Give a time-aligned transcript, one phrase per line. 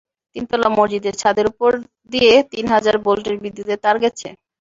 [0.35, 1.71] তিনতলা মসজিদের ছাদের ওপর
[2.11, 4.27] দিয়ে তিন হাজার ভোল্টের বিদ্যুতের তার গেছে।